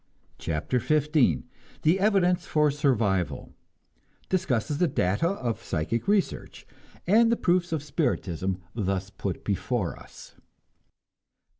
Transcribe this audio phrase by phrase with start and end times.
[0.39, 1.13] CHAPTER XV
[1.83, 3.53] THE EVIDENCE FOR SURVIVAL
[4.29, 6.65] (Discusses the data of psychic research,
[7.05, 10.33] and the proofs of spiritism thus put before us.)